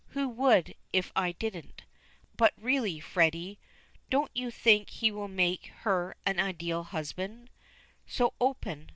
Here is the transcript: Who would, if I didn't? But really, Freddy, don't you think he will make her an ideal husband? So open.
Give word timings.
Who 0.17 0.27
would, 0.29 0.73
if 0.91 1.11
I 1.15 1.31
didn't? 1.33 1.83
But 2.35 2.55
really, 2.59 2.99
Freddy, 2.99 3.59
don't 4.09 4.31
you 4.33 4.49
think 4.49 4.89
he 4.89 5.11
will 5.11 5.27
make 5.27 5.67
her 5.81 6.15
an 6.25 6.39
ideal 6.39 6.85
husband? 6.85 7.51
So 8.07 8.33
open. 8.41 8.89